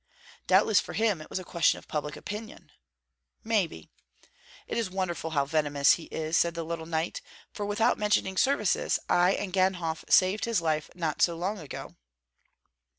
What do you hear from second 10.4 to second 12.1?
his life not so long ago."